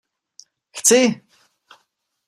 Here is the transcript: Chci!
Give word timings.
Chci! 0.77 1.01